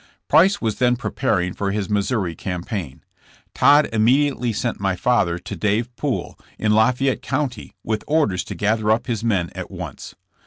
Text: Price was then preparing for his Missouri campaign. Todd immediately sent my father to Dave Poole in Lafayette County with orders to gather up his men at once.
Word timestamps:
Price 0.27 0.59
was 0.59 0.77
then 0.79 0.95
preparing 0.95 1.53
for 1.53 1.69
his 1.69 1.87
Missouri 1.87 2.33
campaign. 2.33 3.03
Todd 3.53 3.87
immediately 3.93 4.51
sent 4.51 4.79
my 4.79 4.95
father 4.95 5.37
to 5.37 5.55
Dave 5.55 5.95
Poole 5.95 6.39
in 6.57 6.71
Lafayette 6.73 7.21
County 7.21 7.75
with 7.83 8.03
orders 8.07 8.43
to 8.45 8.55
gather 8.55 8.89
up 8.89 9.05
his 9.05 9.23
men 9.23 9.51
at 9.53 9.69
once. 9.69 10.15